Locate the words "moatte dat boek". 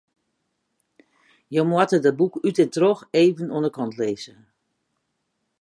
1.69-2.35